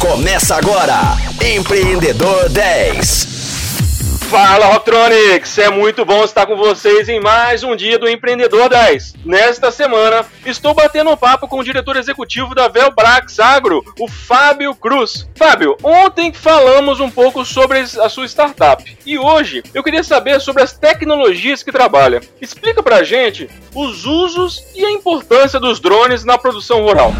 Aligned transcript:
Começa 0.00 0.54
agora, 0.54 1.16
Empreendedor 1.44 2.48
10. 2.48 4.28
Fala 4.30 4.66
Rocktronics, 4.66 5.58
é 5.58 5.70
muito 5.70 6.04
bom 6.04 6.22
estar 6.22 6.46
com 6.46 6.54
vocês 6.54 7.08
em 7.08 7.18
mais 7.18 7.64
um 7.64 7.74
dia 7.74 7.98
do 7.98 8.08
Empreendedor 8.08 8.68
10. 8.68 9.14
Nesta 9.24 9.72
semana, 9.72 10.24
estou 10.46 10.72
batendo 10.72 11.10
um 11.10 11.16
papo 11.16 11.48
com 11.48 11.58
o 11.58 11.64
diretor 11.64 11.96
executivo 11.96 12.54
da 12.54 12.68
Velbrax 12.68 13.40
Agro, 13.40 13.82
o 13.98 14.06
Fábio 14.06 14.72
Cruz. 14.76 15.28
Fábio, 15.34 15.76
ontem 15.82 16.32
falamos 16.32 17.00
um 17.00 17.10
pouco 17.10 17.44
sobre 17.44 17.80
a 17.80 18.08
sua 18.08 18.26
startup 18.26 18.98
e 19.04 19.18
hoje 19.18 19.64
eu 19.74 19.82
queria 19.82 20.04
saber 20.04 20.40
sobre 20.40 20.62
as 20.62 20.72
tecnologias 20.72 21.64
que 21.64 21.72
trabalha. 21.72 22.20
Explica 22.40 22.84
pra 22.84 23.02
gente 23.02 23.50
os 23.74 24.04
usos 24.06 24.62
e 24.76 24.84
a 24.84 24.92
importância 24.92 25.58
dos 25.58 25.80
drones 25.80 26.24
na 26.24 26.38
produção 26.38 26.82
rural. 26.82 27.12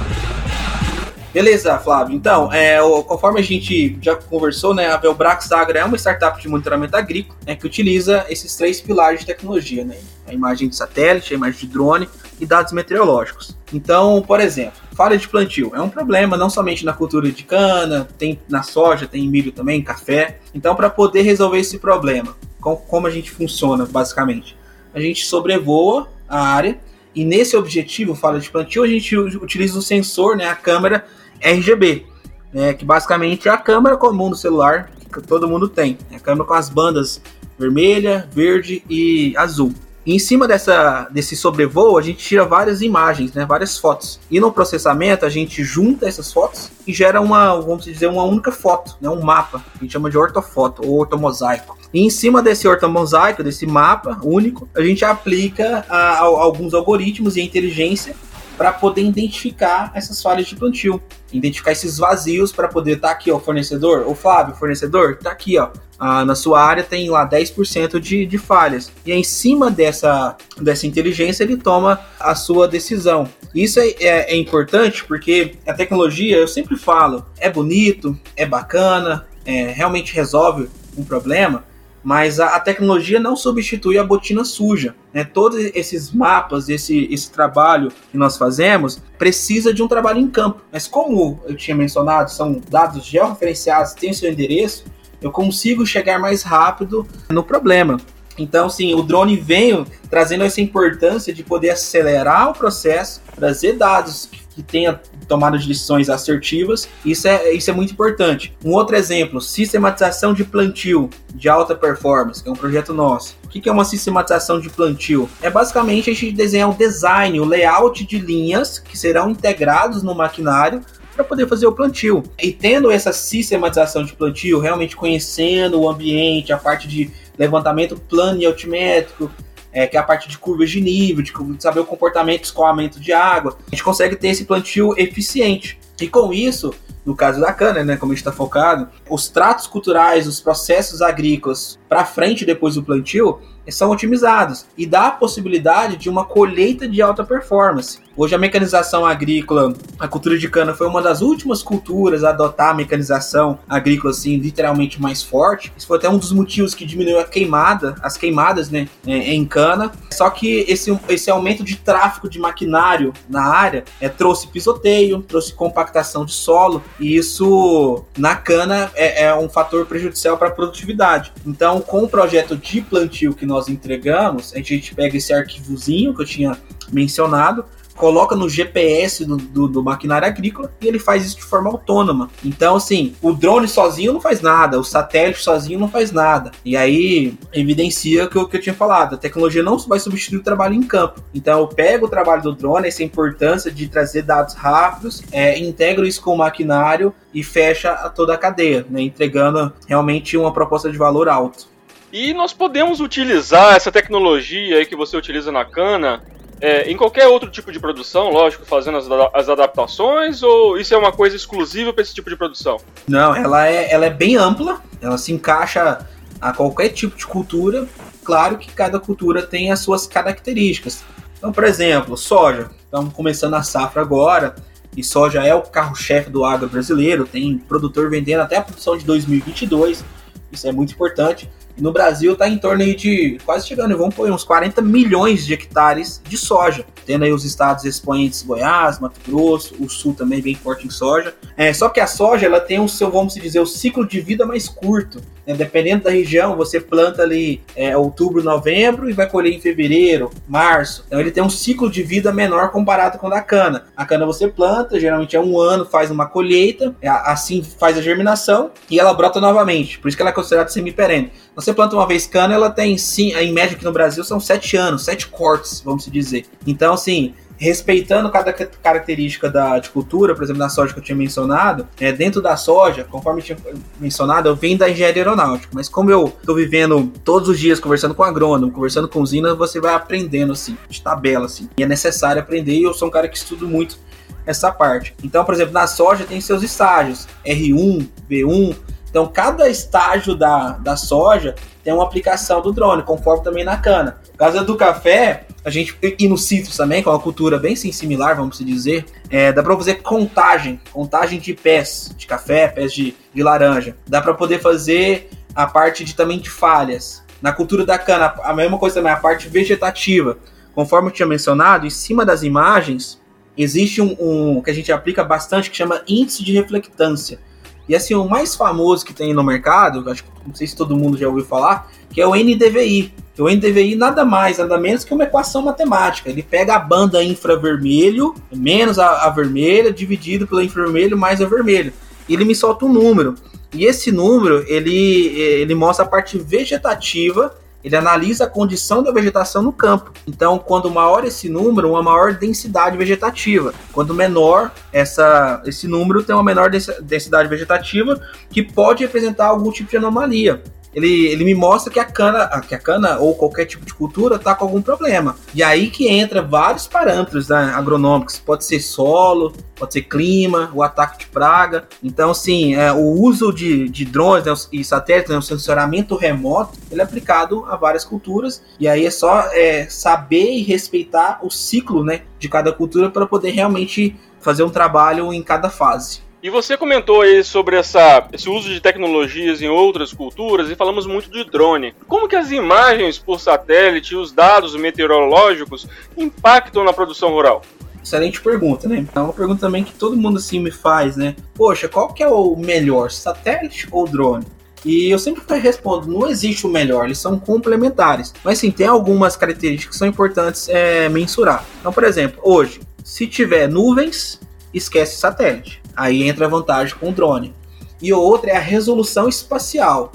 Beleza, 1.39 1.79
Flávio. 1.79 2.17
Então, 2.17 2.53
é, 2.53 2.81
conforme 3.07 3.39
a 3.39 3.43
gente 3.45 3.97
já 4.03 4.17
conversou, 4.17 4.75
né, 4.75 4.89
a 4.89 4.97
Velbrax 4.97 5.53
Agro 5.53 5.79
é 5.79 5.85
uma 5.85 5.97
startup 5.97 6.43
de 6.43 6.49
monitoramento 6.49 6.97
agrícola 6.97 7.39
né, 7.47 7.55
que 7.55 7.65
utiliza 7.65 8.27
esses 8.29 8.57
três 8.57 8.81
pilares 8.81 9.21
de 9.21 9.27
tecnologia, 9.27 9.85
né, 9.85 9.97
a 10.27 10.35
imagem 10.35 10.69
de 10.69 10.75
satélite, 10.75 11.33
a 11.33 11.37
imagem 11.37 11.61
de 11.61 11.67
drone 11.69 12.09
e 12.41 12.45
dados 12.45 12.73
meteorológicos. 12.73 13.57
Então, 13.73 14.21
por 14.21 14.41
exemplo, 14.41 14.81
falha 14.97 15.17
de 15.17 15.29
plantio 15.29 15.71
é 15.77 15.81
um 15.81 15.89
problema 15.89 16.37
não 16.37 16.51
somente 16.51 16.85
na 16.85 16.93
cultura 16.93 17.31
de 17.31 17.45
cana, 17.45 18.09
tem 18.19 18.41
na 18.49 18.65
soja, 18.65 19.07
tem 19.07 19.23
em 19.23 19.29
milho 19.29 19.53
também, 19.53 19.81
café. 19.81 20.41
Então, 20.53 20.75
para 20.75 20.91
poder 20.91 21.23
resolver 21.23 21.61
esse 21.61 21.79
problema, 21.79 22.37
com, 22.61 22.75
como 22.75 23.07
a 23.07 23.11
gente 23.13 23.31
funciona 23.31 23.87
basicamente? 23.87 24.57
A 24.93 24.99
gente 24.99 25.25
sobrevoa 25.25 26.09
a 26.29 26.41
área 26.41 26.81
e 27.15 27.25
nesse 27.25 27.57
objetivo, 27.57 28.17
falha 28.17 28.41
de 28.41 28.51
plantio, 28.51 28.83
a 28.83 28.89
gente 28.89 29.17
utiliza 29.17 29.79
o 29.79 29.83
sensor, 29.83 30.37
né, 30.37 30.49
a 30.49 30.57
câmera 30.57 31.05
RGB, 31.41 32.07
né, 32.53 32.75
que 32.75 32.85
basicamente 32.85 33.49
é 33.49 33.51
a 33.51 33.57
câmera 33.57 33.97
comum 33.97 34.31
do 34.31 34.37
celular 34.37 34.91
que 35.13 35.23
todo 35.23 35.49
mundo 35.49 35.69
tem. 35.69 35.99
É 36.11 36.17
a 36.17 36.21
câmera 36.21 36.47
com 36.47 36.55
as 36.55 36.69
bandas 36.69 37.21
vermelha, 37.59 38.29
verde 38.33 38.83
e 38.89 39.35
azul. 39.37 39.73
E 40.07 40.15
em 40.15 40.19
cima 40.19 40.49
dessa, 40.49 41.07
desse 41.11 41.37
sobrevoo, 41.37 41.99
a 41.99 42.03
gente 42.03 42.19
tira 42.19 42.43
várias 42.43 42.81
imagens, 42.81 43.35
né, 43.35 43.45
várias 43.45 43.77
fotos. 43.77 44.19
E 44.31 44.41
no 44.41 44.51
processamento, 44.51 45.27
a 45.27 45.29
gente 45.29 45.63
junta 45.63 46.09
essas 46.09 46.33
fotos 46.33 46.71
e 46.87 46.95
gera 46.95 47.21
uma, 47.21 47.61
vamos 47.61 47.85
dizer, 47.85 48.07
uma 48.07 48.25
única 48.25 48.51
foto, 48.51 48.97
né, 49.03 49.09
um 49.11 49.21
mapa. 49.21 49.63
A 49.75 49.79
gente 49.83 49.93
chama 49.93 50.09
de 50.09 50.17
ortofoto 50.17 50.83
ou 50.87 51.01
ortomosaico. 51.01 51.77
E 51.93 52.01
em 52.01 52.09
cima 52.09 52.43
desse 52.43 52.67
ortomosaico, 52.67 53.43
desse 53.43 53.67
mapa 53.67 54.19
único, 54.23 54.67
a 54.75 54.81
gente 54.81 55.05
aplica 55.05 55.85
a, 55.91 55.97
a, 55.97 56.21
alguns 56.21 56.73
algoritmos 56.73 57.37
e 57.37 57.43
inteligência 57.43 58.17
para 58.59 58.73
poder 58.73 59.03
identificar 59.03 59.93
essas 59.95 60.21
falhas 60.21 60.49
de 60.49 60.57
plantio, 60.57 61.01
identificar 61.33 61.71
esses 61.71 61.97
vazios 61.97 62.51
para 62.53 62.67
poder 62.67 62.97
estar 62.97 63.09
tá 63.09 63.15
aqui, 63.15 63.31
ó, 63.31 63.39
fornecedor, 63.39 64.05
o 64.09 64.17
Fábio, 64.17 64.57
fornecedor, 64.57 65.17
tá 65.17 65.31
aqui, 65.31 65.57
ó, 65.57 65.71
ah, 65.97 66.25
na 66.25 66.35
sua 66.35 66.61
área 66.61 66.83
tem 66.83 67.09
lá 67.09 67.29
10% 67.29 68.01
de, 68.01 68.27
de 68.27 68.37
falhas. 68.37 68.91
E 69.07 69.13
em 69.13 69.23
cima 69.23 69.71
dessa, 69.71 70.37
dessa 70.61 70.87
inteligência 70.89 71.45
ele 71.45 71.57
toma 71.57 72.01
a 72.19 72.35
sua 72.35 72.67
decisão. 72.67 73.29
Isso 73.55 73.79
é, 73.79 73.89
é, 74.01 74.33
é 74.33 74.37
importante 74.37 75.05
porque 75.05 75.55
a 75.65 75.73
tecnologia, 75.73 76.37
eu 76.37 76.49
sempre 76.49 76.77
falo, 76.77 77.25
é 77.39 77.49
bonito, 77.49 78.19
é 78.37 78.45
bacana, 78.45 79.27
é, 79.47 79.71
realmente 79.71 80.15
resolve 80.15 80.69
um 80.97 81.05
problema, 81.05 81.65
mas 82.09 82.41
a, 82.41 82.57
a, 82.57 82.61
tecnologia 82.61 83.21
não 83.21 83.37
substitui 83.37 83.99
a 83.99 84.03
botina 84.03 84.43
suja. 84.43 84.95
Né? 85.13 85.25
Todos 85.25 85.59
esses 85.75 86.11
mapas, 86.11 86.71
esse, 86.71 87.07
esse 87.13 87.31
trabalho 87.31 87.93
que 88.11 88.17
nós 88.17 88.39
fazemos, 88.39 88.99
precisa 89.19 89.75
de 89.75 89.83
um 89.83 89.87
trabalho 89.87 90.19
em 90.19 90.27
campo. 90.27 90.63
Mas 90.73 90.89
como 90.89 91.39
eu 91.47 91.55
tinha 91.55 91.77
mencionado, 91.77 92.31
são 92.31 92.63
dados 92.71 93.05
georreferenciados, 93.05 93.93
tem 93.93 94.11
seu 94.15 94.33
endereço, 94.33 94.87
eu 95.21 95.31
consigo 95.31 95.85
chegar 95.85 96.19
mais 96.19 96.43
rápido 96.43 97.07
no 97.29 97.45
problema. 97.45 97.99
Então, 98.39 98.71
sim, 98.71 98.95
o 98.95 99.03
drone 99.03 99.37
veio 99.37 99.87
trazendo 100.09 100.45
essa 100.45 100.63
importância 100.63 101.35
de 101.35 101.45
poder 101.45 101.71
acelerar 101.73 102.49
o 102.49 102.55
processo, 102.55 103.21
trazer 103.37 103.75
dados 103.75 104.31
que 104.55 104.63
tenha 104.63 104.99
tomada 105.29 105.59
de 105.59 105.69
decisões 105.69 106.09
assertivas. 106.09 106.89
Isso 107.05 107.29
é, 107.29 107.53
isso 107.53 107.71
é 107.71 107.73
muito 107.73 107.93
importante. 107.93 108.53
Um 108.65 108.73
outro 108.73 108.97
exemplo, 108.97 109.41
sistematização 109.41 110.33
de 110.33 110.45
plantio 110.45 111.11
de 111.35 111.49
alta 111.49 111.75
performance, 111.75 112.43
que 112.43 112.49
é 112.49 112.53
um 112.53 112.57
projeto 112.57 112.93
nosso. 112.95 113.37
O 113.45 113.49
que 113.49 113.69
é 113.69 113.73
uma 113.73 113.85
sistematização 113.85 114.61
de 114.61 114.69
plantio? 114.69 115.29
É 115.41 115.51
basicamente 115.51 116.11
a 116.11 116.15
gente 116.15 116.33
desenhar 116.33 116.71
o 116.71 116.75
design, 116.75 117.41
o 117.41 117.45
layout 117.45 118.05
de 118.05 118.19
linhas 118.19 118.79
que 118.79 118.97
serão 118.97 119.31
integrados 119.31 120.03
no 120.03 120.15
maquinário 120.15 120.83
para 121.15 121.25
poder 121.25 121.49
fazer 121.49 121.67
o 121.67 121.73
plantio. 121.73 122.23
E 122.41 122.53
tendo 122.53 122.91
essa 122.91 123.13
sistematização 123.13 124.05
de 124.05 124.13
plantio, 124.13 124.61
realmente 124.61 124.95
conhecendo 124.95 125.81
o 125.81 125.89
ambiente, 125.89 126.53
a 126.53 126.57
parte 126.57 126.87
de 126.87 127.11
levantamento 127.37 127.97
plano 128.09 128.41
e 128.41 128.47
altimétrico, 128.47 129.31
é, 129.73 129.87
que 129.87 129.97
é 129.97 130.01
a 130.01 130.03
parte 130.03 130.29
de 130.29 130.39
curvas 130.39 130.71
de 130.71 130.81
nível, 130.81 131.23
de 131.23 131.33
saber 131.63 131.81
o 131.81 131.85
comportamento 131.85 132.45
escoamento 132.45 133.01
de 133.01 133.13
água. 133.13 133.57
A 133.67 133.71
gente 133.71 133.85
consegue 133.85 134.17
ter 134.17 134.29
esse 134.29 134.45
plantio 134.45 134.95
eficiente. 134.99 135.79
E 136.01 136.09
com 136.09 136.33
isso, 136.33 136.73
no 137.05 137.15
caso 137.15 137.41
da 137.41 137.53
cana, 137.53 137.83
né, 137.83 137.97
como 137.97 138.13
a 138.13 138.15
gente 138.15 138.21
está 138.21 138.33
focado, 138.33 138.89
os 139.09 139.29
tratos 139.29 139.67
culturais, 139.67 140.27
os 140.27 140.41
processos 140.41 141.03
agrícolas 141.03 141.79
para 141.89 142.05
frente 142.05 142.45
depois 142.45 142.75
do 142.75 142.83
plantio, 142.83 143.41
são 143.71 143.91
otimizados 143.91 144.67
e 144.77 144.87
dá 144.87 145.09
a 145.09 145.11
possibilidade 145.13 145.97
de 145.97 146.09
uma 146.09 146.25
colheita 146.25 146.89
de 146.89 147.03
alta 147.03 147.25
performance. 147.25 147.99
Hoje 148.17 148.35
a 148.35 148.39
mecanização 148.39 149.07
agrícola, 149.07 149.73
a 149.97 150.09
cultura 150.09 150.37
de 150.37 150.49
cana 150.49 150.75
foi 150.75 150.89
uma 150.89 151.01
das 151.01 151.21
últimas 151.21 151.63
culturas 151.63 152.25
a 152.25 152.31
adotar 152.31 152.71
a 152.71 152.75
mecanização 152.75 153.61
agrícola 153.69 154.11
assim, 154.11 154.37
literalmente 154.37 155.01
mais 155.01 155.23
forte. 155.23 155.73
Isso 155.77 155.87
foi 155.87 155.99
até 155.99 156.09
um 156.09 156.19
dos 156.19 156.33
motivos 156.33 156.75
que 156.75 156.85
diminuiu 156.85 157.21
a 157.21 157.25
queimada, 157.25 157.95
as 158.03 158.17
queimadas, 158.17 158.71
né, 158.71 158.89
é, 159.07 159.33
em 159.33 159.45
cana. 159.45 159.93
Só 160.11 160.31
que 160.31 160.65
esse, 160.69 160.99
esse 161.09 161.31
aumento 161.31 161.63
de 161.63 161.77
tráfego 161.77 162.29
de 162.29 162.41
maquinário 162.41 163.13
na 163.29 163.45
área 163.45 163.85
é, 164.01 164.09
trouxe 164.09 164.49
pisoteio, 164.49 165.23
trouxe 165.23 165.53
compactação 165.53 166.25
de 166.25 166.33
solo 166.33 166.83
e 166.99 167.17
isso 167.17 168.05
na 168.17 168.35
cana 168.35 168.91
é, 168.97 169.27
é 169.27 169.35
um 169.37 169.49
fator 169.49 169.87
prejudicial 169.87 170.37
para 170.37 170.49
a 170.49 170.51
produtividade. 170.51 171.33
Então, 171.47 171.81
com 171.81 172.03
o 172.03 172.09
projeto 172.09 172.57
de 172.57 172.81
plantio 172.81 173.33
que 173.33 173.47
nós 173.47 173.58
nós 173.59 173.69
entregamos, 173.69 174.55
a 174.55 174.59
gente 174.59 174.95
pega 174.95 175.17
esse 175.17 175.33
arquivozinho 175.33 176.15
que 176.15 176.23
eu 176.23 176.27
tinha 176.27 176.57
mencionado, 176.93 177.65
coloca 177.97 178.37
no 178.37 178.49
GPS 178.49 179.25
do, 179.25 179.37
do, 179.37 179.67
do, 179.67 179.83
maquinário 179.83 180.29
agrícola 180.29 180.73
e 180.81 180.87
ele 180.87 181.01
faz 181.01 181.27
isso 181.27 181.37
de 181.37 181.43
forma 181.43 181.69
autônoma. 181.69 182.31
Então, 182.45 182.77
assim, 182.77 183.17
o 183.21 183.33
drone 183.33 183.67
sozinho 183.67 184.13
não 184.13 184.21
faz 184.21 184.41
nada, 184.41 184.79
o 184.79 184.85
satélite 184.85 185.43
sozinho 185.43 185.81
não 185.81 185.89
faz 185.89 186.13
nada. 186.13 186.53
E 186.65 186.77
aí 186.77 187.37
evidencia 187.53 188.27
o 188.27 188.29
que, 188.29 188.47
que 188.47 188.57
eu 188.57 188.61
tinha 188.61 188.75
falado: 188.75 189.17
a 189.17 189.19
tecnologia 189.19 189.65
não 189.65 189.77
vai 189.79 189.99
substituir 189.99 190.39
o 190.39 190.45
trabalho 190.45 190.75
em 190.75 190.83
campo. 190.85 191.21
Então, 191.35 191.59
eu 191.59 191.67
pego 191.67 192.07
o 192.07 192.09
trabalho 192.09 192.43
do 192.43 192.55
drone, 192.55 192.87
essa 192.87 193.03
importância 193.03 193.71
de 193.71 193.89
trazer 193.89 194.23
dados 194.23 194.55
rápidos, 194.55 195.25
é, 195.33 195.59
integro 195.59 196.07
isso 196.07 196.23
com 196.23 196.35
o 196.35 196.39
maquinário 196.39 197.13
e 197.35 197.43
fecha 197.43 197.93
toda 198.15 198.33
a 198.33 198.39
cadeia, 198.39 198.87
né, 198.89 199.03
entregando 199.03 199.73
realmente 199.89 200.37
uma 200.37 200.53
proposta 200.53 200.89
de 200.89 200.97
valor 200.97 201.29
alto. 201.29 201.78
E 202.13 202.33
nós 202.33 202.53
podemos 202.53 203.01
utilizar 203.01 203.77
essa 203.77 203.93
tecnologia 203.93 204.85
que 204.87 204.97
você 204.97 205.17
utiliza 205.17 205.53
na 205.53 205.65
cana 205.65 206.23
é, 206.61 206.91
em 206.91 206.97
qualquer 206.97 207.27
outro 207.29 207.51
tipo 207.51 207.71
de 207.71 207.79
produção, 207.79 208.31
lógico, 208.31 208.65
fazendo 208.65 208.99
as, 208.99 209.07
as 209.35 209.49
adaptações, 209.49 210.43
ou 210.43 210.79
isso 210.79 210.93
é 210.93 210.97
uma 210.97 211.13
coisa 211.13 211.37
exclusiva 211.37 211.93
para 211.93 212.03
esse 212.03 212.15
tipo 212.15 212.29
de 212.29 212.37
produção? 212.37 212.79
Não, 213.07 213.35
ela 213.35 213.69
é, 213.69 213.93
ela 213.93 214.07
é 214.07 214.11
bem 214.11 214.37
ampla, 214.37 214.83
ela 215.01 215.19
se 215.19 215.33
encaixa 215.33 216.07
a 216.41 216.53
qualquer 216.53 216.89
tipo 216.91 217.17
de 217.17 217.27
cultura. 217.27 217.87
Claro 218.25 218.59
que 218.59 218.73
cada 218.73 218.99
cultura 218.99 219.43
tem 219.43 219.71
as 219.71 219.81
suas 219.81 220.07
características. 220.07 221.05
Então, 221.37 221.53
por 221.53 221.65
exemplo, 221.65 222.17
soja. 222.17 222.71
Estamos 222.85 223.13
começando 223.13 223.55
a 223.55 223.63
safra 223.63 224.03
agora, 224.03 224.57
e 224.97 225.05
soja 225.05 225.45
é 225.45 225.55
o 225.55 225.63
carro-chefe 225.63 226.31
do 226.31 226.45
agro 226.45 226.69
brasileiro. 226.69 227.27
Tem 227.27 227.59
produtor 227.59 228.11
vendendo 228.11 228.41
até 228.41 228.57
a 228.57 228.63
produção 228.63 228.97
de 228.97 229.05
2022, 229.05 230.05
isso 230.51 230.67
é 230.67 230.73
muito 230.73 230.93
importante. 230.93 231.49
No 231.79 231.93
Brasil 231.93 232.33
está 232.33 232.49
em 232.49 232.59
torno 232.59 232.85
de 232.95 233.39
quase 233.45 233.67
chegando, 233.67 233.97
vamos 233.97 234.15
pôr 234.15 234.31
uns 234.31 234.43
40 234.43 234.83
milhões 234.83 235.47
de 235.47 235.55
hectares 235.55 236.21
de 236.29 236.37
soja. 236.37 236.85
Tendo 237.07 237.25
aí 237.25 237.33
os 237.33 237.45
estados 237.45 237.85
expoentes 237.85 238.43
Goiás, 238.43 238.99
Mato 238.99 239.21
Grosso, 239.27 239.75
o 239.79 239.89
sul 239.89 240.13
também 240.13 240.43
bem 240.43 240.55
forte 240.55 240.87
em 240.87 240.91
soja. 240.91 241.35
É, 241.57 241.73
só 241.73 241.89
que 241.89 242.01
a 242.01 242.07
soja 242.07 242.47
ela 242.47 242.61
tem 242.61 242.81
o 242.81 242.89
seu, 242.89 243.11
vamos 243.11 243.35
dizer, 243.35 243.61
o 243.61 243.67
ciclo 243.67 244.07
de 244.07 244.21
vida 244.21 244.45
mais 244.45 244.69
curto. 244.69 245.21
Né? 245.47 245.55
Dependendo 245.55 246.05
da 246.05 246.11
região, 246.11 246.57
você 246.57 246.81
planta 246.81 247.23
ali 247.23 247.63
é, 247.75 247.97
outubro, 247.97 248.43
novembro 248.43 249.09
e 249.09 249.13
vai 249.15 249.29
colher 249.29 249.53
em 249.53 249.61
fevereiro, 249.61 250.31
março. 250.47 251.05
Então 251.07 251.19
ele 251.19 251.31
tem 251.31 251.43
um 251.43 251.49
ciclo 251.49 251.91
de 251.91 252.03
vida 252.03 252.33
menor 252.33 252.71
comparado 252.71 253.19
com 253.19 253.29
o 253.29 253.31
da 253.31 253.41
cana. 253.41 253.85
A 253.97 254.05
cana 254.05 254.27
você 254.27 254.49
planta, 254.49 255.01
geralmente 255.01 255.35
é 255.35 255.41
um 255.41 255.59
ano, 255.59 255.87
faz 255.87 256.11
uma 256.11 256.27
colheita, 256.27 256.95
é, 257.01 257.09
assim 257.09 257.63
faz 257.63 257.97
a 257.97 258.03
germinação 258.03 258.71
e 258.91 259.01
ela 259.01 259.15
brota 259.15 259.41
novamente. 259.41 259.99
Por 259.99 260.09
isso 260.09 260.17
que 260.17 260.23
ela 260.23 260.31
é 260.31 260.35
considerada 260.35 260.69
semiperene. 260.69 261.33
Você 261.69 261.75
planta 261.75 261.95
uma 261.95 262.07
vez 262.07 262.27
cana, 262.27 262.55
ela 262.55 262.71
tem 262.71 262.97
sim, 262.97 263.35
em 263.35 263.53
média 263.53 263.77
aqui 263.77 263.85
no 263.85 263.93
Brasil 263.93 264.25
são 264.25 264.41
sete 264.41 264.75
anos, 264.75 265.05
sete 265.05 265.27
cortes, 265.27 265.83
vamos 265.85 266.07
dizer. 266.07 266.47
Então, 266.67 266.95
assim, 266.95 267.35
respeitando 267.59 268.31
cada 268.31 268.55
característica 268.55 269.51
da 269.51 269.79
de 269.79 269.91
cultura, 269.91 270.35
por 270.35 270.43
exemplo, 270.43 270.61
na 270.61 270.71
soja 270.71 270.95
que 270.95 270.99
eu 270.99 271.05
tinha 271.05 271.15
mencionado, 271.15 271.87
é, 272.01 272.11
dentro 272.11 272.41
da 272.41 272.57
soja, 272.57 273.05
conforme 273.05 273.43
eu 273.43 273.45
tinha 273.45 273.59
mencionado, 274.01 274.49
eu 274.49 274.57
venho 274.57 274.79
da 274.79 274.89
engenharia 274.89 275.21
aeronáutica, 275.21 275.69
mas 275.75 275.91
como 275.91 276.11
eu 276.11 276.33
estou 276.41 276.57
vivendo 276.57 277.13
todos 277.23 277.51
os 277.51 277.59
dias 277.59 277.79
conversando 277.79 278.15
com 278.15 278.23
agrônomo, 278.23 278.73
conversando 278.73 279.07
com 279.07 279.21
usina, 279.21 279.55
você 279.55 279.79
vai 279.79 279.95
aprendendo 279.95 280.55
assim, 280.55 280.75
de 280.89 281.03
tabela 281.03 281.45
assim. 281.45 281.69
E 281.77 281.83
é 281.83 281.87
necessário 281.87 282.41
aprender 282.41 282.79
e 282.79 282.85
eu 282.85 282.95
sou 282.95 283.09
um 283.09 283.11
cara 283.11 283.29
que 283.29 283.37
estudo 283.37 283.69
muito 283.69 283.99
essa 284.47 284.73
parte. 284.73 285.15
Então, 285.23 285.45
por 285.45 285.53
exemplo, 285.53 285.75
na 285.75 285.87
soja 285.87 286.25
tem 286.25 286.41
seus 286.41 286.63
estágios, 286.63 287.29
R1, 287.45 288.09
B1, 288.31 288.75
então, 289.11 289.27
cada 289.27 289.69
estágio 289.69 290.35
da, 290.35 290.73
da 290.73 290.97
soja 290.97 291.55
tem 291.83 291.93
uma 291.93 292.05
aplicação 292.05 292.61
do 292.61 292.73
drone, 292.73 293.03
conforme 293.03 293.43
também 293.43 293.65
na 293.65 293.77
cana. 293.77 294.21
No 294.33 294.39
caso 294.39 294.65
do 294.65 294.77
café, 294.77 295.47
a 295.65 295.71
gente 295.71 295.97
e 296.19 296.29
no 296.29 296.37
citros 296.37 296.77
também, 296.77 297.03
que 297.03 297.09
é 297.09 297.13
uma 297.13 297.19
cultura 297.19 297.59
bem 297.59 297.75
sim, 297.75 297.91
similar, 297.91 298.37
vamos 298.37 298.59
dizer, 298.59 299.07
é, 299.31 299.53
dá 299.53 299.63
para 299.63 299.77
fazer 299.77 299.97
contagem, 299.97 300.81
contagem 300.93 301.41
de 301.41 301.55
pés 301.55 302.15
de 302.17 302.27
café, 302.27 302.69
pés 302.69 302.93
de, 302.93 303.15
de 303.33 303.43
laranja. 303.43 303.97
Dá 304.07 304.21
para 304.21 304.35
poder 304.35 304.61
fazer 304.61 305.31
a 305.55 305.67
parte 305.67 306.05
de 306.05 306.15
também 306.15 306.39
de 306.39 306.51
falhas. 306.51 307.25
Na 307.41 307.53
cultura 307.53 307.87
da 307.87 307.99
cana, 307.99 308.35
a 308.43 308.53
mesma 308.53 308.79
coisa 308.79 308.97
também, 308.97 309.13
a 309.13 309.17
parte 309.17 309.49
vegetativa. 309.49 310.39
Conforme 310.75 311.09
eu 311.09 311.13
tinha 311.13 311.27
mencionado, 311.27 311.87
em 311.87 311.91
cima 311.91 312.25
das 312.25 312.43
imagens 312.43 313.19
existe 313.57 314.01
um, 314.01 314.17
um 314.21 314.63
que 314.63 314.71
a 314.71 314.75
gente 314.75 314.93
aplica 314.93 315.25
bastante 315.25 315.71
que 315.71 315.77
chama 315.77 316.03
índice 316.07 316.45
de 316.45 316.53
reflectância 316.53 317.41
e 317.89 317.97
assim, 317.97 318.15
o 318.15 318.29
mais 318.29 318.55
famoso 318.55 319.05
que 319.05 319.15
tem 319.15 319.33
no 319.33 319.43
mercado, 319.43 320.09
acho 320.11 320.25
que 320.25 320.31
não 320.47 320.55
sei 320.55 320.67
se 320.67 320.77
todo 320.77 320.97
mundo 320.97 321.17
já 321.17 321.27
ouviu 321.27 321.45
falar, 321.45 321.91
que 322.11 322.21
é 322.21 322.27
o 322.27 322.35
NDVI. 322.35 323.15
O 323.39 323.49
NDVI 323.49 323.95
nada 323.95 324.25
mais, 324.25 324.59
nada 324.59 324.77
menos 324.79 325.05
que 325.05 325.15
uma 325.15 325.25
equação 325.25 325.63
matemática. 325.63 326.29
Ele 326.29 326.43
pega 326.43 326.75
a 326.75 326.79
banda 326.79 327.23
infravermelho 327.23 328.35
menos 328.53 328.99
a, 328.99 329.27
a 329.27 329.31
vermelha, 329.31 329.93
dividido 329.93 330.47
pelo 330.47 330.61
infravermelho 330.61 331.17
mais 331.17 331.41
a 331.41 331.47
vermelho. 331.47 331.93
E 332.29 332.35
ele 332.35 332.45
me 332.45 332.55
solta 332.55 332.85
um 332.85 332.93
número. 332.93 333.37
E 333.73 333.85
esse 333.85 334.11
número, 334.11 334.65
ele, 334.67 335.39
ele 335.39 335.75
mostra 335.75 336.05
a 336.05 336.09
parte 336.09 336.39
vegetativa 336.39 337.55
ele 337.83 337.97
analisa 337.97 338.45
a 338.45 338.49
condição 338.49 339.03
da 339.03 339.13
vegetação 339.13 339.63
no 339.63 339.73
campo. 339.73 340.13
Então, 340.27 340.59
quando 340.59 340.91
maior 340.91 341.25
esse 341.25 341.49
número, 341.49 341.91
uma 341.91 342.03
maior 342.03 342.35
densidade 342.35 342.97
vegetativa. 342.97 343.73
Quando 343.93 344.15
menor, 344.15 344.73
essa, 344.93 345.63
esse 345.65 345.87
número 345.87 346.23
tem 346.23 346.35
uma 346.35 346.45
menor 346.45 346.71
densidade 346.71 347.49
vegetativa 347.49 348.21
que 348.51 348.63
pode 348.63 349.05
representar 349.05 349.47
algum 349.47 349.71
tipo 349.71 349.91
de 349.91 349.97
anomalia 349.97 350.63
ele, 350.99 351.27
ele 351.27 351.45
me 351.45 351.55
mostra 351.55 351.93
que 351.93 352.01
a 352.01 352.05
cana, 352.05 352.61
que 352.61 352.75
a 352.75 352.79
cana 352.79 353.19
ou 353.19 353.35
qualquer 353.35 353.65
tipo 353.67 353.87
de 353.87 353.95
cultura 353.95 354.37
está 354.37 354.55
com 354.55 354.65
algum 354.65 354.83
problema. 354.83 355.37
E 355.55 355.63
aí 355.63 355.91
que 355.91 356.09
entra 356.09 356.43
vários 356.43 356.87
parâmetros 356.87 357.49
né, 357.49 357.73
agronômicos. 357.75 358.39
Pode 358.39 358.65
ser 358.65 358.81
solo, 358.81 359.53
pode 359.77 359.93
ser 359.93 360.03
clima, 360.03 360.71
o 360.75 360.83
ataque 360.83 361.21
de 361.21 361.27
praga. 361.27 361.89
Então, 362.03 362.33
assim, 362.33 362.75
é, 362.75 362.93
o 362.93 363.05
uso 363.05 363.53
de, 363.53 363.89
de 363.89 364.05
drones 364.05 364.45
né, 364.45 364.55
e 364.73 364.85
satélites, 364.85 365.31
né, 365.31 365.39
o 365.39 365.43
sensoramento 365.43 366.17
remoto, 366.17 366.79
ele 366.91 367.01
é 367.01 367.05
aplicado 367.05 367.65
a 367.67 367.77
várias 367.77 368.05
culturas. 368.05 368.63
E 368.81 368.89
aí 368.89 369.07
é 369.07 369.11
só 369.11 369.49
é, 369.53 369.87
saber 369.89 370.51
e 370.51 370.63
respeitar 370.63 371.39
o 371.43 371.51
ciclo 371.51 372.05
né, 372.05 372.23
de 372.39 372.49
cada 372.49 372.73
cultura 372.73 373.09
para 373.09 373.27
poder 373.27 373.51
realmente 373.51 374.17
fazer 374.41 374.65
um 374.65 374.71
trabalho 374.71 375.33
em 375.33 375.43
cada 375.43 375.71
fase. 375.71 376.28
E 376.41 376.51
você 376.51 376.77
comentou 376.77 377.23
aí 377.23 377.43
sobre 377.43 377.77
essa, 377.77 378.29
esse 378.33 378.49
uso 378.49 378.69
de 378.69 378.81
tecnologias 378.81 379.61
em 379.61 379.69
outras 379.69 380.13
culturas 380.13 380.71
e 380.71 380.77
falamos 380.77 381.05
muito 381.05 381.29
de 381.29 381.43
drone. 381.43 381.93
Como 382.07 382.29
que 382.29 382.37
as 382.37 382.53
imagens 382.53 383.19
por 383.19 383.41
satélite 383.41 384.15
e 384.15 384.17
os 384.17 384.31
dados 384.31 384.77
meteorológicos 384.77 385.89
impactam 386.17 386.85
na 386.85 386.93
produção 386.93 387.31
rural? 387.31 387.63
Excelente 388.01 388.41
pergunta, 388.41 388.89
né? 388.89 389.05
É 389.13 389.19
uma 389.19 389.33
pergunta 389.33 389.63
também 389.63 389.83
que 389.83 389.93
todo 389.93 390.17
mundo 390.17 390.39
assim 390.39 390.61
me 390.61 390.71
faz, 390.71 391.17
né? 391.17 391.35
Poxa, 391.57 391.89
qual 391.89 392.15
que 392.15 392.23
é 392.23 392.29
o 392.29 392.55
melhor, 392.55 393.11
satélite 393.11 393.89
ou 393.91 394.07
drone? 394.07 394.47
E 394.85 395.11
eu 395.11 395.19
sempre 395.19 395.43
respondo, 395.59 396.07
não 396.07 396.29
existe 396.29 396.65
o 396.65 396.71
melhor, 396.71 397.07
eles 397.07 397.19
são 397.19 397.37
complementares. 397.37 398.33
Mas 398.45 398.59
sim, 398.59 398.71
tem 398.71 398.87
algumas 398.87 399.37
características 399.37 399.97
que 399.97 399.99
são 399.99 400.07
importantes 400.07 400.69
é, 400.69 401.09
mensurar. 401.09 401.65
Então, 401.81 401.93
por 401.93 402.05
exemplo, 402.05 402.41
hoje, 402.45 402.81
se 403.03 403.27
tiver 403.27 403.69
nuvens, 403.69 404.41
esquece 404.73 405.19
satélite. 405.19 405.83
Aí 405.99 406.23
entra 406.23 406.47
a 406.47 406.49
vantagem 406.49 406.95
com 406.95 407.09
o 407.09 407.13
drone. 407.13 407.53
E 408.01 408.13
outra 408.13 408.53
é 408.53 408.57
a 408.57 408.61
resolução 408.61 409.29
espacial. 409.29 410.13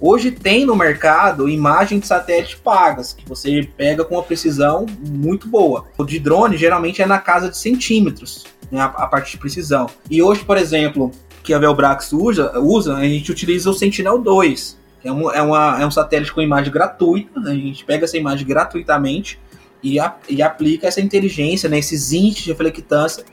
Hoje 0.00 0.30
tem 0.30 0.64
no 0.64 0.74
mercado 0.74 1.46
imagens 1.46 2.00
de 2.00 2.06
satélite 2.06 2.56
pagas, 2.56 3.12
que 3.12 3.28
você 3.28 3.68
pega 3.76 4.02
com 4.02 4.14
uma 4.14 4.22
precisão 4.22 4.86
muito 4.98 5.46
boa. 5.46 5.84
O 5.98 6.04
de 6.04 6.18
drone 6.18 6.56
geralmente 6.56 7.02
é 7.02 7.06
na 7.06 7.18
casa 7.18 7.50
de 7.50 7.58
centímetros, 7.58 8.44
né, 8.70 8.80
a, 8.80 9.06
parte 9.06 9.32
de 9.32 9.36
precisão. 9.36 9.90
E 10.10 10.22
hoje, 10.22 10.42
por 10.42 10.56
exemplo, 10.56 11.10
que 11.42 11.52
a 11.52 11.58
Velbrax 11.58 12.14
usa, 12.14 12.58
usa 12.58 12.96
a 12.96 13.04
gente 13.04 13.30
utiliza 13.30 13.68
o 13.68 13.74
Sentinel-2, 13.74 14.76
que 15.02 15.08
é, 15.08 15.12
um, 15.12 15.30
é, 15.30 15.42
uma, 15.42 15.82
é 15.82 15.86
um 15.86 15.90
satélite 15.90 16.32
com 16.32 16.40
imagem 16.40 16.72
gratuita, 16.72 17.38
né, 17.40 17.52
a 17.52 17.54
gente 17.54 17.84
pega 17.84 18.04
essa 18.04 18.16
imagem 18.16 18.46
gratuitamente 18.46 19.38
e, 19.82 20.00
a, 20.00 20.16
e 20.30 20.42
aplica 20.42 20.86
essa 20.86 21.00
inteligência, 21.00 21.68
né, 21.68 21.78
esses 21.78 22.12
índices 22.12 22.44
de 22.44 22.50
reflectância 22.50 23.24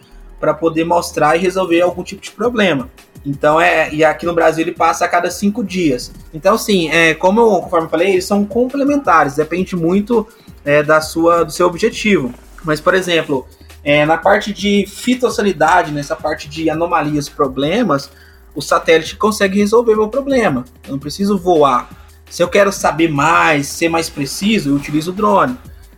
para 0.43 0.53
poder 0.53 0.83
mostrar 0.83 1.37
e 1.37 1.39
resolver 1.39 1.79
algum 1.79 2.03
tipo 2.03 2.21
de 2.21 2.29
problema. 2.29 2.89
Então 3.25 3.61
é 3.61 3.89
e 3.93 4.03
aqui 4.03 4.25
no 4.25 4.33
Brasil 4.33 4.65
ele 4.65 4.73
passa 4.73 5.05
a 5.05 5.07
cada 5.07 5.31
cinco 5.31 5.63
dias. 5.63 6.11
Então 6.33 6.57
sim, 6.57 6.89
é 6.89 7.13
como 7.13 7.39
eu, 7.39 7.61
conforme 7.61 7.85
eu 7.85 7.89
falei, 7.89 8.11
eles 8.11 8.25
são 8.25 8.43
complementares. 8.43 9.37
Depende 9.37 9.73
muito 9.73 10.27
é, 10.65 10.83
da 10.83 10.99
sua 10.99 11.45
do 11.45 11.51
seu 11.53 11.65
objetivo. 11.65 12.33
Mas 12.61 12.81
por 12.81 12.93
exemplo, 12.93 13.47
é, 13.85 14.05
na 14.05 14.17
parte 14.17 14.51
de 14.51 14.85
fitossanidade, 14.85 15.93
nessa 15.93 16.13
parte 16.13 16.49
de 16.49 16.69
anomalias, 16.69 17.29
problemas, 17.29 18.11
o 18.53 18.61
satélite 18.61 19.15
consegue 19.15 19.59
resolver 19.59 19.95
meu 19.95 20.09
problema. 20.09 20.65
Eu 20.85 20.91
não 20.91 20.99
preciso 20.99 21.37
voar. 21.37 21.89
Se 22.29 22.43
eu 22.43 22.49
quero 22.49 22.69
saber 22.73 23.09
mais, 23.09 23.67
ser 23.67 23.87
mais 23.87 24.09
preciso, 24.09 24.71
eu 24.71 24.75
utilizo 24.75 25.11
o 25.11 25.13
drone. 25.13 25.57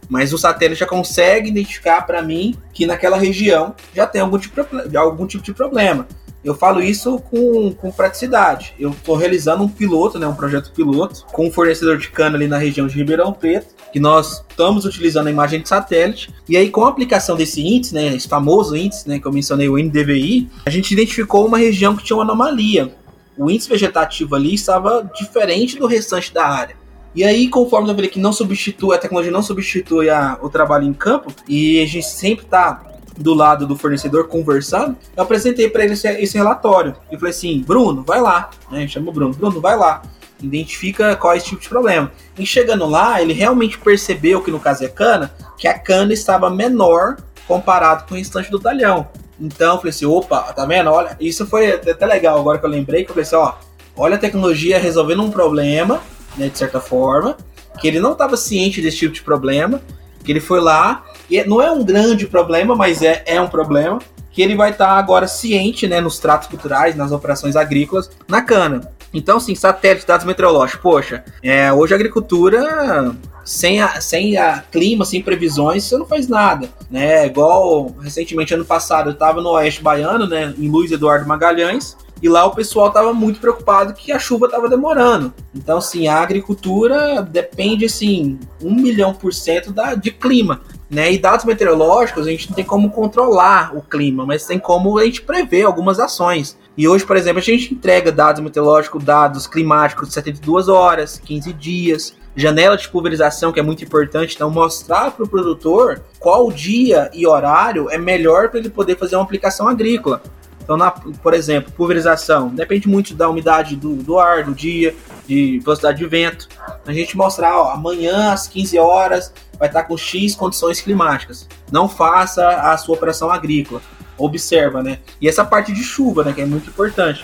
Mas 0.09 0.33
o 0.33 0.37
satélite 0.37 0.79
já 0.79 0.85
consegue 0.85 1.49
identificar 1.49 2.01
para 2.05 2.21
mim 2.21 2.55
que 2.73 2.85
naquela 2.85 3.17
região 3.17 3.75
já 3.93 4.05
tem 4.05 4.21
algum 4.21 4.37
tipo, 4.37 4.61
de, 4.87 4.97
algum 4.97 5.25
tipo 5.25 5.43
de 5.43 5.53
problema. 5.53 6.07
Eu 6.45 6.53
falo 6.53 6.79
isso 6.79 7.17
com, 7.17 7.73
com 7.73 7.91
praticidade. 7.91 8.75
Eu 8.77 8.91
estou 8.91 9.15
realizando 9.15 9.63
um 9.63 9.67
piloto, 9.67 10.19
né, 10.19 10.27
um 10.27 10.35
projeto 10.35 10.71
piloto, 10.71 11.25
com 11.31 11.47
um 11.47 11.51
fornecedor 11.51 11.97
de 11.97 12.09
cana 12.09 12.37
ali 12.37 12.47
na 12.47 12.59
região 12.59 12.85
de 12.85 12.93
Ribeirão 12.93 13.33
Preto, 13.33 13.73
que 13.91 13.99
nós 13.99 14.45
estamos 14.47 14.85
utilizando 14.85 15.25
a 15.25 15.31
imagem 15.31 15.59
de 15.59 15.67
satélite. 15.67 16.31
E 16.47 16.55
aí, 16.55 16.69
com 16.69 16.85
a 16.85 16.89
aplicação 16.89 17.35
desse 17.35 17.65
índice, 17.65 17.95
né, 17.95 18.15
esse 18.15 18.27
famoso 18.27 18.75
índice 18.75 19.09
né, 19.09 19.17
que 19.17 19.25
eu 19.25 19.33
mencionei, 19.33 19.67
o 19.67 19.75
NDVI, 19.75 20.47
a 20.67 20.69
gente 20.69 20.91
identificou 20.91 21.47
uma 21.47 21.57
região 21.57 21.95
que 21.95 22.03
tinha 22.03 22.15
uma 22.15 22.23
anomalia. 22.23 22.93
O 23.35 23.49
índice 23.49 23.67
vegetativo 23.67 24.35
ali 24.35 24.53
estava 24.53 25.09
diferente 25.15 25.79
do 25.79 25.87
restante 25.87 26.31
da 26.31 26.45
área. 26.45 26.77
E 27.15 27.23
aí, 27.23 27.47
conforme 27.47 27.89
eu 27.89 27.95
falei 27.95 28.09
que 28.09 28.19
não 28.19 28.33
substitui, 28.33 28.93
a 28.93 28.99
tecnologia 28.99 29.31
não 29.31 29.41
substitui 29.41 30.09
a, 30.09 30.37
o 30.41 30.49
trabalho 30.49 30.85
em 30.85 30.93
campo, 30.93 31.33
e 31.47 31.81
a 31.81 31.85
gente 31.85 32.05
sempre 32.05 32.45
tá 32.45 32.83
do 33.17 33.33
lado 33.33 33.65
do 33.65 33.77
fornecedor 33.77 34.27
conversando, 34.27 34.97
eu 35.15 35.23
apresentei 35.23 35.69
para 35.69 35.85
ele 35.85 35.93
esse, 35.93 36.07
esse, 36.07 36.37
relatório. 36.37 36.95
E 37.09 37.17
falei 37.17 37.31
assim: 37.31 37.63
Bruno, 37.65 38.03
vai 38.03 38.19
lá. 38.19 38.49
Né? 38.69 38.85
Chama 38.87 39.09
o 39.09 39.13
Bruno, 39.13 39.33
Bruno, 39.33 39.61
vai 39.61 39.77
lá. 39.77 40.01
Identifica 40.41 41.15
qual 41.15 41.33
é 41.33 41.37
esse 41.37 41.45
tipo 41.45 41.61
de 41.61 41.69
problema. 41.69 42.11
E 42.37 42.45
chegando 42.45 42.85
lá, 42.85 43.21
ele 43.21 43.31
realmente 43.31 43.77
percebeu 43.77 44.41
que 44.41 44.51
no 44.51 44.59
caso 44.59 44.83
é 44.83 44.89
cana, 44.89 45.33
que 45.57 45.67
a 45.67 45.79
cana 45.79 46.13
estava 46.13 46.49
menor 46.49 47.15
comparado 47.47 48.05
com 48.05 48.15
o 48.15 48.17
restante 48.17 48.51
do 48.51 48.59
talhão. 48.59 49.07
Então 49.39 49.73
eu 49.73 49.77
falei 49.77 49.91
assim: 49.91 50.05
opa, 50.05 50.41
tá 50.53 50.65
vendo? 50.65 50.89
Olha, 50.89 51.15
isso 51.19 51.45
foi 51.47 51.71
até 51.71 52.05
legal 52.05 52.37
agora 52.37 52.57
que 52.57 52.65
eu 52.65 52.69
lembrei, 52.69 53.05
que 53.05 53.11
eu 53.11 53.15
falei 53.15 53.25
assim: 53.25 53.35
ó, 53.37 53.53
olha 53.95 54.15
a 54.15 54.19
tecnologia 54.19 54.77
resolvendo 54.77 55.23
um 55.23 55.31
problema 55.31 56.01
né, 56.37 56.49
de 56.49 56.57
certa 56.57 56.79
forma, 56.79 57.37
que 57.79 57.87
ele 57.87 57.99
não 57.99 58.13
estava 58.13 58.37
ciente 58.37 58.81
desse 58.81 58.97
tipo 58.97 59.13
de 59.13 59.21
problema, 59.21 59.81
que 60.23 60.31
ele 60.31 60.39
foi 60.39 60.59
lá, 60.59 61.05
e 61.29 61.43
não 61.43 61.61
é 61.61 61.71
um 61.71 61.83
grande 61.83 62.27
problema, 62.27 62.75
mas 62.75 63.01
é, 63.01 63.23
é 63.25 63.39
um 63.39 63.47
problema, 63.47 63.99
que 64.31 64.41
ele 64.41 64.55
vai 64.55 64.71
estar 64.71 64.87
tá 64.87 64.93
agora 64.93 65.27
ciente, 65.27 65.87
né, 65.87 66.01
nos 66.01 66.19
tratos 66.19 66.47
culturais, 66.47 66.95
nas 66.95 67.11
operações 67.11 67.55
agrícolas, 67.55 68.09
na 68.27 68.41
cana. 68.41 68.91
Então, 69.13 69.39
sim, 69.39 69.55
satélite, 69.55 70.05
dados 70.05 70.25
meteorológicos, 70.25 70.81
poxa, 70.81 71.23
é, 71.41 71.71
hoje 71.71 71.93
a 71.93 71.95
agricultura 71.95 73.15
sem 73.45 73.79
a, 73.79 74.01
sem 74.01 74.35
a 74.35 74.61
clima, 74.71 75.05
sem 75.05 75.21
previsões, 75.21 75.83
você 75.85 75.97
não 75.97 76.05
faz 76.05 76.27
nada, 76.27 76.67
né? 76.89 77.27
Igual 77.27 77.95
recentemente 78.01 78.53
ano 78.53 78.65
passado 78.65 79.09
eu 79.09 79.13
estava 79.13 79.39
no 79.39 79.51
Oeste 79.51 79.81
Baiano, 79.81 80.27
né, 80.27 80.53
em 80.57 80.67
Luiz 80.67 80.91
Eduardo 80.91 81.27
Magalhães, 81.27 81.95
e 82.25 82.27
lá 82.27 82.43
o 82.43 82.55
pessoal 82.55 82.87
estava 82.87 83.13
muito 83.13 83.39
preocupado 83.39 83.93
que 83.93 84.11
a 84.11 84.17
chuva 84.17 84.47
estava 84.47 84.67
demorando. 84.67 85.31
Então, 85.53 85.77
assim, 85.77 86.07
a 86.07 86.19
agricultura 86.19 87.21
depende, 87.21 87.85
assim, 87.85 88.39
um 88.59 88.73
milhão 88.73 89.13
por 89.13 89.31
cento 89.31 89.71
da, 89.71 89.93
de 89.93 90.09
clima. 90.09 90.61
Né? 90.89 91.13
E 91.13 91.19
dados 91.19 91.45
meteorológicos, 91.45 92.25
a 92.25 92.31
gente 92.31 92.49
não 92.49 92.55
tem 92.55 92.65
como 92.65 92.89
controlar 92.89 93.77
o 93.77 93.81
clima, 93.83 94.25
mas 94.25 94.43
tem 94.43 94.57
como 94.57 94.97
a 94.97 95.05
gente 95.05 95.21
prever 95.21 95.65
algumas 95.65 95.99
ações. 95.99 96.57
E 96.75 96.87
hoje, 96.87 97.05
por 97.05 97.15
exemplo, 97.15 97.37
a 97.37 97.43
gente 97.43 97.71
entrega 97.71 98.11
dados 98.11 98.41
meteorológicos, 98.41 99.03
dados 99.03 99.45
climáticos 99.45 100.07
de 100.07 100.15
72 100.15 100.67
horas, 100.67 101.21
15 101.23 101.53
dias, 101.53 102.15
janela 102.35 102.75
de 102.75 102.89
pulverização 102.89 103.53
que 103.53 103.59
é 103.59 103.63
muito 103.63 103.83
importante, 103.83 104.35
então 104.35 104.49
mostrar 104.49 105.11
para 105.11 105.23
o 105.23 105.29
produtor 105.29 106.01
qual 106.19 106.51
dia 106.51 107.09
e 107.13 107.25
horário 107.25 107.89
é 107.89 107.97
melhor 107.97 108.49
para 108.49 108.59
ele 108.59 108.69
poder 108.69 108.97
fazer 108.97 109.15
uma 109.15 109.23
aplicação 109.23 109.67
agrícola. 109.67 110.23
Então, 110.65 110.75
na, 110.75 110.89
por 110.89 111.35
exemplo, 111.35 111.71
pulverização, 111.71 112.49
depende 112.49 112.89
muito 112.89 113.13
da 113.13 113.29
umidade 113.29 113.75
do, 113.75 113.97
do 113.97 114.17
ar, 114.17 114.43
do 114.43 114.55
dia, 114.55 114.95
de 115.27 115.59
velocidade 115.59 115.99
de 115.99 116.07
vento. 116.07 116.49
A 116.87 116.91
gente 116.91 117.15
mostrar, 117.15 117.55
ó, 117.55 117.69
amanhã 117.69 118.33
às 118.33 118.47
15 118.47 118.79
horas 118.79 119.31
vai 119.59 119.67
estar 119.67 119.83
com 119.83 119.95
X 119.95 120.33
condições 120.33 120.81
climáticas. 120.81 121.47
Não 121.71 121.87
faça 121.87 122.49
a 122.49 122.75
sua 122.77 122.95
operação 122.95 123.29
agrícola. 123.29 123.79
Observa, 124.17 124.81
né? 124.81 124.97
E 125.21 125.29
essa 125.29 125.45
parte 125.45 125.71
de 125.71 125.83
chuva, 125.83 126.23
né, 126.23 126.33
que 126.33 126.41
é 126.41 126.45
muito 126.47 126.67
importante. 126.67 127.23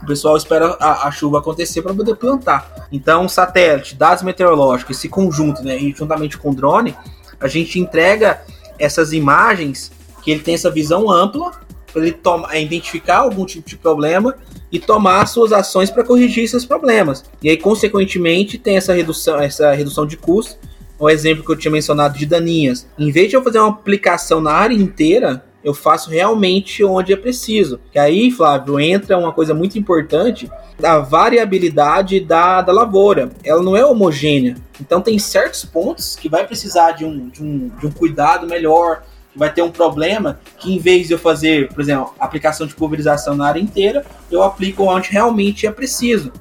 O 0.00 0.06
pessoal 0.06 0.36
espera 0.36 0.76
a, 0.78 1.08
a 1.08 1.10
chuva 1.10 1.40
acontecer 1.40 1.82
para 1.82 1.92
poder 1.92 2.14
plantar. 2.14 2.86
Então, 2.92 3.28
satélite, 3.28 3.96
dados 3.96 4.22
meteorológicos, 4.22 4.96
esse 4.96 5.08
conjunto, 5.08 5.60
né, 5.64 5.76
e 5.76 5.92
juntamente 5.92 6.38
com 6.38 6.50
o 6.50 6.54
drone, 6.54 6.96
a 7.40 7.48
gente 7.48 7.80
entrega 7.80 8.42
essas 8.78 9.12
imagens 9.12 9.90
que 10.22 10.30
ele 10.30 10.40
tem 10.40 10.54
essa 10.54 10.70
visão 10.70 11.10
ampla 11.10 11.65
para 11.96 12.06
ele 12.06 12.12
toma, 12.12 12.54
é, 12.54 12.60
identificar 12.60 13.20
algum 13.20 13.46
tipo 13.46 13.66
de 13.66 13.74
problema 13.74 14.36
e 14.70 14.78
tomar 14.78 15.24
suas 15.24 15.50
ações 15.50 15.90
para 15.90 16.04
corrigir 16.04 16.44
esses 16.44 16.62
problemas. 16.62 17.24
E 17.42 17.48
aí, 17.48 17.56
consequentemente, 17.56 18.58
tem 18.58 18.76
essa 18.76 18.92
redução, 18.92 19.40
essa 19.40 19.72
redução 19.72 20.06
de 20.06 20.18
custo. 20.18 20.58
O 20.98 21.08
exemplo 21.08 21.42
que 21.42 21.50
eu 21.50 21.56
tinha 21.56 21.72
mencionado 21.72 22.18
de 22.18 22.26
daninhas. 22.26 22.86
Em 22.98 23.10
vez 23.10 23.30
de 23.30 23.36
eu 23.36 23.42
fazer 23.42 23.60
uma 23.60 23.70
aplicação 23.70 24.42
na 24.42 24.52
área 24.52 24.74
inteira, 24.74 25.42
eu 25.64 25.72
faço 25.72 26.10
realmente 26.10 26.84
onde 26.84 27.14
é 27.14 27.16
preciso. 27.16 27.80
Que 27.90 27.98
aí, 27.98 28.30
Flávio, 28.30 28.78
entra 28.78 29.16
uma 29.16 29.32
coisa 29.32 29.54
muito 29.54 29.78
importante 29.78 30.50
da 30.78 30.98
variabilidade 30.98 32.20
da, 32.20 32.60
da 32.60 32.72
lavoura. 32.72 33.30
Ela 33.42 33.62
não 33.62 33.74
é 33.74 33.84
homogênea. 33.86 34.56
Então 34.78 35.00
tem 35.00 35.18
certos 35.18 35.64
pontos 35.64 36.14
que 36.14 36.28
vai 36.28 36.46
precisar 36.46 36.92
de 36.92 37.06
um, 37.06 37.28
de 37.30 37.42
um, 37.42 37.68
de 37.68 37.86
um 37.86 37.90
cuidado 37.90 38.46
melhor, 38.46 39.02
vai 39.36 39.52
ter 39.52 39.62
um 39.62 39.70
problema 39.70 40.40
que 40.58 40.74
em 40.74 40.78
vez 40.78 41.06
de 41.06 41.14
eu 41.14 41.18
fazer, 41.18 41.68
por 41.68 41.80
exemplo, 41.80 42.14
aplicação 42.18 42.66
de 42.66 42.74
pulverização 42.74 43.36
na 43.36 43.46
área 43.46 43.60
inteira, 43.60 44.04
eu 44.30 44.42
aplico 44.42 44.84
onde 44.84 45.10
realmente 45.10 45.66
é 45.66 45.70
preciso. 45.70 46.32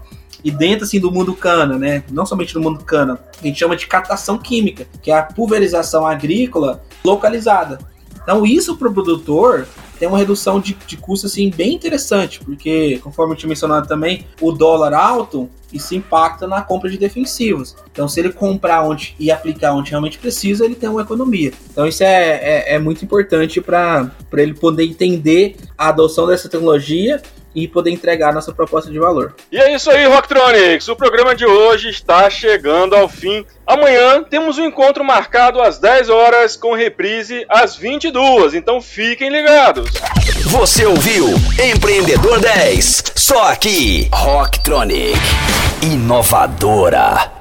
E 0.43 0.51
dentro 0.51 0.85
assim 0.85 0.99
do 0.99 1.11
mundo 1.11 1.33
cana, 1.33 1.77
né? 1.77 2.03
Não 2.11 2.25
somente 2.25 2.53
do 2.53 2.61
mundo 2.61 2.83
cana, 2.83 3.19
a 3.41 3.45
gente 3.45 3.59
chama 3.59 3.75
de 3.75 3.87
captação 3.87 4.37
química, 4.37 4.87
que 5.01 5.11
é 5.11 5.17
a 5.17 5.23
pulverização 5.23 6.05
agrícola 6.05 6.83
localizada. 7.03 7.79
Então 8.21 8.45
isso 8.45 8.77
para 8.77 8.87
o 8.87 8.93
produtor 8.93 9.67
tem 9.97 10.07
uma 10.07 10.17
redução 10.17 10.59
de, 10.59 10.73
de 10.85 10.97
custo 10.97 11.27
assim, 11.27 11.49
bem 11.49 11.73
interessante, 11.73 12.39
porque, 12.43 12.99
conforme 13.03 13.33
eu 13.33 13.37
tinha 13.37 13.49
mencionado 13.49 13.87
também, 13.87 14.25
o 14.41 14.51
dólar 14.51 14.93
alto, 14.93 15.49
isso 15.71 15.95
impacta 15.95 16.47
na 16.47 16.61
compra 16.61 16.89
de 16.89 16.97
defensivos. 16.97 17.75
Então, 17.91 18.07
se 18.07 18.19
ele 18.19 18.31
comprar 18.31 18.83
onde 18.83 19.15
e 19.19 19.31
aplicar 19.31 19.73
onde 19.73 19.89
realmente 19.89 20.17
precisa, 20.17 20.65
ele 20.65 20.75
tem 20.75 20.89
uma 20.89 21.01
economia. 21.01 21.51
Então, 21.71 21.85
isso 21.87 22.03
é, 22.03 22.39
é, 22.41 22.75
é 22.75 22.79
muito 22.79 23.03
importante 23.03 23.59
para 23.59 24.11
ele 24.33 24.53
poder 24.53 24.83
entender 24.83 25.57
a 25.77 25.89
adoção 25.89 26.27
dessa 26.27 26.47
tecnologia 26.47 27.21
e 27.55 27.67
poder 27.67 27.91
entregar 27.91 28.33
nossa 28.33 28.53
proposta 28.53 28.91
de 28.91 28.99
valor. 28.99 29.33
E 29.51 29.57
é 29.57 29.73
isso 29.73 29.89
aí, 29.89 30.05
Rocktronics. 30.05 30.87
O 30.89 30.95
programa 30.95 31.33
de 31.33 31.45
hoje 31.45 31.89
está 31.89 32.29
chegando 32.29 32.95
ao 32.95 33.07
fim. 33.07 33.45
Amanhã 33.65 34.21
temos 34.23 34.57
um 34.57 34.65
encontro 34.65 35.03
marcado 35.03 35.61
às 35.61 35.79
10 35.79 36.09
horas 36.09 36.57
com 36.57 36.75
reprise 36.75 37.45
às 37.49 37.75
22, 37.75 38.53
então 38.53 38.81
fiquem 38.81 39.29
ligados. 39.29 39.89
Você 40.47 40.85
ouviu 40.85 41.27
Empreendedor 41.63 42.39
10, 42.39 43.13
só 43.15 43.49
aqui, 43.49 44.09
Rocktronic, 44.13 45.17
inovadora. 45.81 47.34